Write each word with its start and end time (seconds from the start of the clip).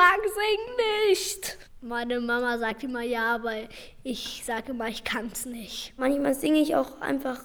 mag 0.00 0.20
singen 0.24 0.76
nicht. 1.08 1.58
Meine 1.82 2.20
Mama 2.20 2.56
sagt 2.58 2.84
immer 2.84 3.02
ja, 3.02 3.34
aber 3.34 3.52
ich 4.02 4.42
sage 4.46 4.70
immer, 4.70 4.88
ich 4.88 5.04
kann 5.04 5.30
es 5.30 5.44
nicht. 5.44 5.92
Manchmal 5.98 6.34
singe 6.34 6.60
ich 6.60 6.74
auch 6.74 7.00
einfach 7.02 7.40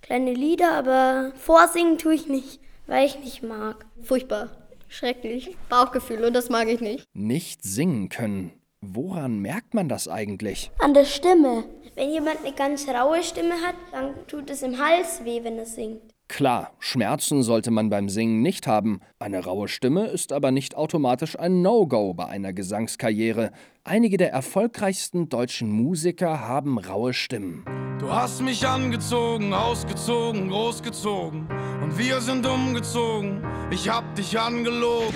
kleine 0.00 0.32
Lieder, 0.32 0.72
aber 0.72 1.32
vorsingen 1.36 1.98
tue 1.98 2.14
ich 2.14 2.28
nicht, 2.28 2.60
weil 2.86 3.06
ich 3.06 3.18
nicht 3.18 3.42
mag. 3.42 3.84
Furchtbar, 4.00 4.50
schrecklich, 4.86 5.56
Bauchgefühl 5.68 6.24
und 6.24 6.34
das 6.34 6.50
mag 6.50 6.68
ich 6.68 6.80
nicht. 6.80 7.04
Nicht 7.14 7.64
singen 7.64 8.08
können. 8.08 8.52
Woran 8.80 9.40
merkt 9.40 9.74
man 9.74 9.88
das 9.88 10.06
eigentlich? 10.06 10.70
An 10.78 10.94
der 10.94 11.04
Stimme. 11.04 11.64
Wenn 11.96 12.10
jemand 12.10 12.44
eine 12.44 12.54
ganz 12.54 12.86
raue 12.86 13.24
Stimme 13.24 13.54
hat, 13.54 13.74
dann 13.90 14.14
tut 14.28 14.50
es 14.50 14.62
im 14.62 14.78
Hals 14.78 15.24
weh, 15.24 15.42
wenn 15.42 15.58
er 15.58 15.66
singt. 15.66 16.14
Klar, 16.28 16.72
Schmerzen 16.78 17.42
sollte 17.42 17.70
man 17.70 17.88
beim 17.88 18.10
Singen 18.10 18.42
nicht 18.42 18.66
haben. 18.66 19.00
Eine 19.18 19.44
raue 19.44 19.66
Stimme 19.66 20.06
ist 20.06 20.32
aber 20.32 20.50
nicht 20.50 20.76
automatisch 20.76 21.38
ein 21.38 21.62
No-Go 21.62 22.12
bei 22.12 22.26
einer 22.26 22.52
Gesangskarriere. 22.52 23.50
Einige 23.82 24.18
der 24.18 24.30
erfolgreichsten 24.30 25.30
deutschen 25.30 25.70
Musiker 25.70 26.40
haben 26.46 26.78
raue 26.78 27.14
Stimmen. 27.14 27.64
Du 27.98 28.12
hast 28.12 28.42
mich 28.42 28.64
angezogen, 28.66 29.54
ausgezogen, 29.54 30.50
großgezogen 30.50 31.48
und 31.82 31.98
wir 31.98 32.20
sind 32.20 32.46
umgezogen. 32.46 33.42
Ich 33.70 33.88
hab 33.88 34.14
dich 34.14 34.38
angelogen. 34.38 35.14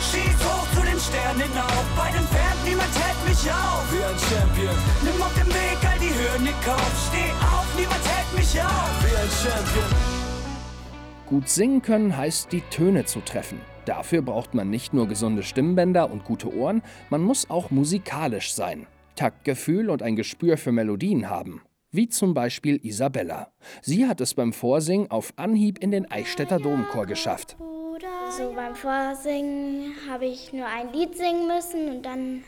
Schieß 0.00 0.44
hoch 0.44 0.66
zu 0.74 0.80
den 0.80 0.98
Sternen 0.98 1.42
hinauf, 1.42 1.84
bei 1.94 2.10
den 2.10 2.26
Pferden, 2.26 2.64
niemand 2.64 2.90
hält 2.98 3.28
mich 3.28 3.52
auf. 3.52 3.84
Wie 3.92 4.02
ein 4.02 4.18
Champion. 4.18 4.74
Nimm 5.04 5.22
auf 5.22 5.34
dem 5.34 5.48
Weg 5.48 5.78
all 5.86 5.98
die 6.00 6.08
Hürden 6.08 6.46
in 6.46 6.60
Kauf. 6.64 7.08
Steh 7.08 7.30
auf, 7.44 7.66
niemand 7.76 8.02
hält 8.08 8.32
mich 8.34 8.60
auf. 8.60 9.04
Wie 9.04 9.14
ein 9.14 9.30
Champion. 9.30 10.07
Gut 11.28 11.48
singen 11.50 11.82
können 11.82 12.16
heißt, 12.16 12.52
die 12.52 12.62
Töne 12.62 13.04
zu 13.04 13.20
treffen. 13.20 13.60
Dafür 13.84 14.22
braucht 14.22 14.54
man 14.54 14.70
nicht 14.70 14.94
nur 14.94 15.06
gesunde 15.08 15.42
Stimmbänder 15.42 16.10
und 16.10 16.24
gute 16.24 16.54
Ohren, 16.54 16.82
man 17.10 17.20
muss 17.20 17.50
auch 17.50 17.70
musikalisch 17.70 18.54
sein. 18.54 18.86
Taktgefühl 19.14 19.90
und 19.90 20.02
ein 20.02 20.16
Gespür 20.16 20.56
für 20.56 20.72
Melodien 20.72 21.28
haben. 21.28 21.60
Wie 21.90 22.08
zum 22.08 22.32
Beispiel 22.32 22.80
Isabella. 22.82 23.52
Sie 23.82 24.06
hat 24.06 24.22
es 24.22 24.32
beim 24.32 24.54
Vorsingen 24.54 25.10
auf 25.10 25.34
Anhieb 25.36 25.78
in 25.80 25.90
den 25.90 26.10
Eichstätter 26.10 26.58
Domchor 26.58 27.04
geschafft. 27.04 27.58
So 28.30 28.52
beim 28.54 28.74
Vorsingen 28.74 29.92
habe 30.08 30.26
ich 30.26 30.52
nur 30.54 30.66
ein 30.66 30.92
Lied 30.92 31.14
singen 31.14 31.46
müssen 31.46 31.88
und 31.88 32.06
dann 32.06 32.42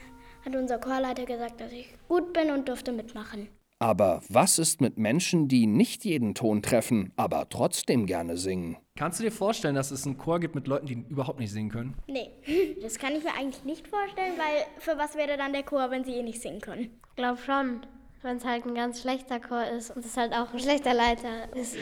hat 0.44 0.56
unser 0.56 0.78
Chorleiter 0.78 1.26
gesagt, 1.26 1.60
dass 1.60 1.72
ich 1.72 1.92
gut 2.08 2.32
bin 2.32 2.50
und 2.50 2.69
durfte 2.69 2.92
mitmachen. 2.92 3.48
Aber 3.82 4.20
was 4.28 4.58
ist 4.58 4.82
mit 4.82 4.98
Menschen, 4.98 5.48
die 5.48 5.66
nicht 5.66 6.04
jeden 6.04 6.34
Ton 6.34 6.60
treffen, 6.60 7.14
aber 7.16 7.48
trotzdem 7.48 8.04
gerne 8.04 8.36
singen? 8.36 8.76
Kannst 8.94 9.18
du 9.18 9.24
dir 9.24 9.32
vorstellen, 9.32 9.74
dass 9.74 9.90
es 9.90 10.04
einen 10.04 10.18
Chor 10.18 10.38
gibt 10.38 10.54
mit 10.54 10.66
Leuten, 10.66 10.84
die 10.84 11.02
überhaupt 11.08 11.40
nicht 11.40 11.50
singen 11.50 11.70
können? 11.70 11.94
Nee, 12.06 12.30
das 12.82 12.98
kann 12.98 13.16
ich 13.16 13.24
mir 13.24 13.32
eigentlich 13.32 13.64
nicht 13.64 13.88
vorstellen, 13.88 14.34
weil 14.36 14.66
für 14.78 14.98
was 14.98 15.16
wäre 15.16 15.38
dann 15.38 15.54
der 15.54 15.62
Chor, 15.62 15.90
wenn 15.90 16.04
sie 16.04 16.12
eh 16.12 16.22
nicht 16.22 16.42
singen 16.42 16.60
können? 16.60 16.90
Ich 17.08 17.16
glaube 17.16 17.40
schon, 17.40 17.80
wenn 18.20 18.36
es 18.36 18.44
halt 18.44 18.66
ein 18.66 18.74
ganz 18.74 19.00
schlechter 19.00 19.40
Chor 19.40 19.64
ist 19.64 19.96
und 19.96 20.04
es 20.04 20.14
halt 20.14 20.34
auch 20.34 20.52
ein 20.52 20.58
schlechter 20.58 20.92
Leiter 20.92 21.56
ist. 21.56 21.74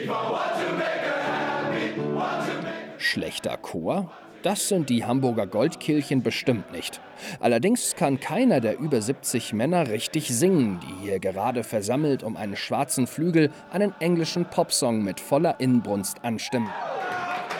Schlechter 2.97 3.57
Chor? 3.57 4.09
Das 4.41 4.69
sind 4.69 4.89
die 4.89 5.03
Hamburger 5.03 5.47
Goldkehlchen 5.47 6.23
bestimmt 6.23 6.71
nicht. 6.71 7.01
Allerdings 7.41 7.95
kann 7.97 8.21
keiner 8.21 8.61
der 8.61 8.79
über 8.79 9.01
70 9.01 9.51
Männer 9.51 9.89
richtig 9.89 10.29
singen, 10.29 10.79
die 10.79 11.05
hier 11.05 11.19
gerade 11.19 11.63
versammelt 11.63 12.23
um 12.23 12.37
einen 12.37 12.55
schwarzen 12.55 13.05
Flügel 13.05 13.51
einen 13.71 13.93
englischen 13.99 14.45
Popsong 14.45 15.03
mit 15.03 15.19
voller 15.19 15.59
Inbrunst 15.59 16.23
anstimmen. 16.23 16.69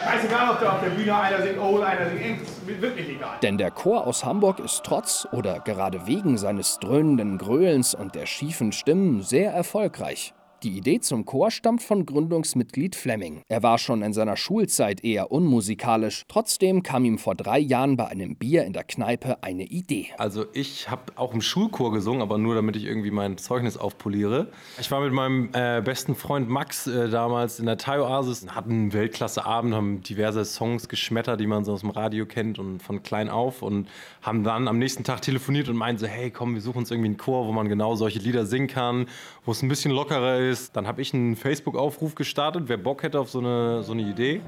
Scheißegal, 0.01 0.51
ob 0.51 0.59
da 0.61 0.71
auf 0.73 0.81
der 0.81 0.91
Bühne 0.91 1.13
einer 1.13 1.41
singt 1.41 1.59
Old, 1.59 1.83
einer 1.83 2.09
singt 2.09 2.21
Eng, 2.21 2.41
wirklich 2.79 3.09
egal. 3.09 3.37
Denn 3.43 3.57
der 3.57 3.71
Chor 3.71 4.07
aus 4.07 4.23
Hamburg 4.23 4.59
ist 4.59 4.83
trotz 4.85 5.27
oder 5.33 5.59
gerade 5.59 6.07
wegen 6.07 6.37
seines 6.37 6.79
dröhnenden 6.79 7.37
Gröhlens 7.37 7.93
und 7.93 8.15
der 8.15 8.25
schiefen 8.25 8.71
Stimmen 8.71 9.21
sehr 9.21 9.51
erfolgreich. 9.51 10.33
Die 10.61 10.77
Idee 10.77 10.99
zum 10.99 11.23
Chor 11.23 11.51
stammt 11.51 11.81
von 11.81 12.05
Gründungsmitglied 12.05 12.93
Fleming. 12.93 13.43
Er 13.47 13.63
war 13.63 13.77
schon 13.77 14.01
in 14.01 14.11
seiner 14.11 14.35
Schulzeit 14.35 15.05
eher 15.05 15.31
unmusikalisch. 15.31 16.25
Trotzdem 16.27 16.83
kam 16.83 17.05
ihm 17.05 17.17
vor 17.17 17.33
drei 17.33 17.59
Jahren 17.59 17.95
bei 17.95 18.07
einem 18.07 18.35
Bier 18.35 18.65
in 18.65 18.73
der 18.73 18.83
Kneipe 18.83 19.41
eine 19.41 19.63
Idee. 19.63 20.07
Also 20.17 20.47
ich 20.51 20.89
habe 20.89 21.13
auch 21.15 21.33
im 21.33 21.41
Schulchor 21.41 21.93
gesungen, 21.93 22.21
aber 22.21 22.37
nur 22.37 22.55
damit 22.55 22.75
ich 22.75 22.83
irgendwie 22.83 23.09
mein 23.09 23.37
Zeugnis 23.37 23.77
aufpoliere. 23.77 24.49
Ich 24.81 24.91
war 24.91 24.99
mit 24.99 25.13
meinem 25.13 25.49
äh, 25.53 25.81
besten 25.81 26.13
Freund 26.13 26.49
Max 26.49 26.87
äh, 26.87 27.07
damals 27.07 27.59
in 27.61 27.65
der 27.65 27.77
Thai 27.77 28.01
Oasis, 28.01 28.45
hatten 28.49 28.71
einen 28.71 28.93
Weltklasseabend, 28.93 29.73
haben 29.73 30.03
diverse 30.03 30.43
Songs 30.43 30.89
geschmettert, 30.89 31.39
die 31.39 31.47
man 31.47 31.63
so 31.63 31.71
aus 31.71 31.81
dem 31.81 31.91
Radio 31.91 32.25
kennt 32.25 32.59
und 32.59 32.83
von 32.83 33.01
klein 33.01 33.29
auf 33.29 33.61
und 33.61 33.87
haben 34.21 34.43
dann 34.43 34.67
am 34.67 34.77
nächsten 34.77 35.05
Tag 35.05 35.21
telefoniert 35.21 35.69
und 35.69 35.77
meinten 35.77 36.01
so, 36.01 36.07
hey 36.07 36.31
komm, 36.31 36.55
wir 36.55 36.61
suchen 36.61 36.79
uns 36.79 36.91
irgendwie 36.91 37.07
einen 37.07 37.17
Chor, 37.17 37.47
wo 37.47 37.53
man 37.53 37.69
genau 37.69 37.95
solche 37.95 38.19
Lieder 38.19 38.45
singen 38.45 38.67
kann, 38.67 39.05
wo 39.45 39.53
es 39.53 39.61
ein 39.61 39.69
bisschen 39.69 39.91
lockerer 39.91 40.39
ist 40.39 40.48
ist, 40.49 40.75
dann 40.75 40.87
habe 40.87 41.01
ich 41.01 41.13
einen 41.13 41.35
Facebook-Aufruf 41.35 42.15
gestartet, 42.15 42.63
wer 42.67 42.77
Bock 42.77 43.03
hätte 43.03 43.19
auf 43.19 43.29
so 43.29 43.39
eine, 43.39 43.83
so 43.83 43.93
eine 43.93 44.01
Idee. 44.01 44.41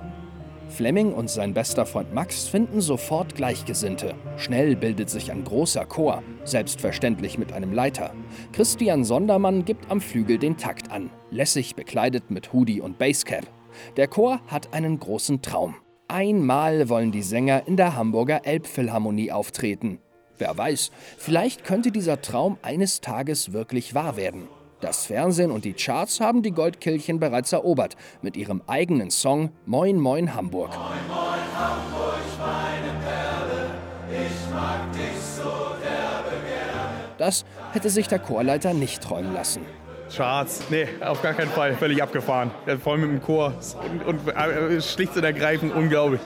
Fleming 0.72 1.14
und 1.14 1.30
sein 1.30 1.54
bester 1.54 1.86
Freund 1.86 2.14
Max 2.14 2.48
finden 2.48 2.80
sofort 2.80 3.36
Gleichgesinnte. 3.36 4.16
Schnell 4.38 4.76
bildet 4.76 5.10
sich 5.10 5.32
ein 5.32 5.44
großer 5.44 5.86
Chor, 5.86 6.24
selbstverständlich 6.46 7.38
mit 7.38 7.52
einem 7.52 7.74
Leiter. 7.74 8.14
Christian 8.54 9.04
Sondermann 9.04 9.66
gibt 9.66 9.92
am 9.92 10.00
Flügel 10.00 10.38
den 10.38 10.58
Takt 10.58 10.90
an, 10.90 11.10
lässig 11.30 11.76
bekleidet 11.76 12.32
mit 12.32 12.54
Hoodie 12.54 12.82
und 12.82 12.98
Basecap. 12.98 13.46
Der 13.98 14.08
Chor 14.08 14.40
hat 14.48 14.74
einen 14.74 15.00
großen 15.00 15.42
Traum. 15.42 15.76
Einmal 16.08 16.90
wollen 16.90 17.12
die 17.12 17.22
Sänger 17.22 17.68
in 17.68 17.78
der 17.78 17.96
Hamburger 17.96 18.46
Elbphilharmonie 18.46 19.32
auftreten. 19.32 20.00
Wer 20.38 20.58
weiß, 20.58 20.92
vielleicht 21.18 21.64
könnte 21.64 21.92
dieser 21.92 22.22
Traum 22.22 22.58
eines 22.62 23.02
Tages 23.02 23.54
wirklich 23.54 23.94
wahr 23.94 24.18
werden. 24.18 24.48
Das 24.82 25.06
Fernsehen 25.06 25.52
und 25.52 25.64
die 25.64 25.74
Charts 25.74 26.20
haben 26.20 26.42
die 26.42 26.50
Goldkehlchen 26.50 27.20
bereits 27.20 27.52
erobert 27.54 27.96
mit 28.24 28.36
ihrem 28.36 28.64
eigenen 28.66 29.12
Song 29.12 29.52
Moin 29.68 30.00
Moin 30.00 30.34
Hamburg. 30.34 30.72
Moin 30.72 30.82
Moin 31.08 31.40
Hamburg, 31.56 32.18
meine 32.40 33.00
Perle, 33.06 33.70
ich 34.10 34.52
mag 34.52 34.92
dich 34.92 35.22
so 35.22 35.76
derbe 35.84 36.36
gerne. 36.48 36.90
Das 37.20 37.46
hätte 37.74 37.92
sich 37.92 38.08
der 38.08 38.18
Chorleiter 38.18 38.74
nicht 38.74 39.04
träumen 39.04 39.36
lassen. 39.36 39.62
Charts, 40.12 40.64
nee, 40.72 40.88
auf 41.00 41.22
gar 41.22 41.36
keinen 41.36 41.52
Fall, 41.52 41.76
völlig 41.76 42.02
abgefahren. 42.02 42.50
Vor 42.84 42.94
allem 42.94 43.02
mit 43.02 43.12
dem 43.12 43.22
Chor 43.22 43.54
und, 43.88 44.26
und 44.26 44.28
äh, 44.36 44.82
schlicht 44.82 45.16
und 45.16 45.24
ergreifend 45.24 45.76
unglaublich. 45.76 46.22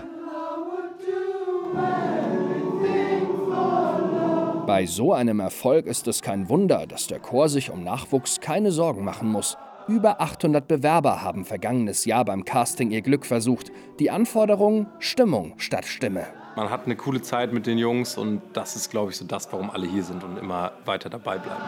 Bei 4.66 4.88
so 4.88 5.14
einem 5.14 5.40
Erfolg 5.42 5.86
ist 5.86 6.08
es 6.08 6.24
kein 6.24 6.50
Wunder, 6.50 6.88
dass 6.88 7.06
der 7.06 7.20
Chor 7.20 7.50
sich 7.50 7.70
um 7.70 7.84
Nachwuchs 7.84 8.42
keine 8.42 8.72
Sorgen 8.72 9.04
machen 9.04 9.30
muss. 9.30 9.58
Über 9.88 10.20
800 10.22 10.68
Bewerber 10.68 11.22
haben 11.22 11.46
vergangenes 11.46 12.06
Jahr 12.06 12.26
beim 12.26 12.46
Casting 12.46 12.90
ihr 12.90 13.04
Glück 13.04 13.28
versucht. 13.28 13.72
Die 14.00 14.10
Anforderung 14.10 14.88
Stimmung 14.98 15.54
statt 15.58 15.86
Stimme. 15.86 16.26
Man 16.56 16.72
hat 16.72 16.86
eine 16.86 16.96
coole 16.96 17.22
Zeit 17.22 17.54
mit 17.54 17.68
den 17.68 17.78
Jungs 17.78 18.18
und 18.18 18.42
das 18.54 18.76
ist, 18.76 18.90
glaube 18.90 19.12
ich, 19.12 19.18
so 19.18 19.26
das, 19.26 19.52
warum 19.52 19.70
alle 19.70 19.86
hier 19.86 20.04
sind 20.04 20.24
und 20.24 20.38
immer 20.38 20.72
weiter 20.86 21.12
dabei 21.12 21.38
bleiben. 21.38 21.62